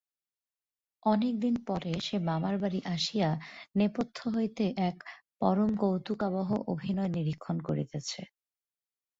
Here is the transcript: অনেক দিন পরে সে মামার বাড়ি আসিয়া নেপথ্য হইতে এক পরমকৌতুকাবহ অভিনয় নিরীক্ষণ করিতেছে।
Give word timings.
অনেক 1.03 1.33
দিন 1.39 1.55
পরে 1.67 1.91
সে 2.01 2.17
মামার 2.21 2.55
বাড়ি 2.57 2.79
আসিয়া 2.95 3.29
নেপথ্য 3.75 4.17
হইতে 4.29 4.65
এক 4.89 4.97
পরমকৌতুকাবহ 5.39 6.49
অভিনয় 6.67 7.11
নিরীক্ষণ 7.15 7.57
করিতেছে। 7.61 8.21